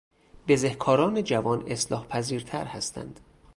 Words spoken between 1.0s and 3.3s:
جوان اصلاحپذیرتر هستند.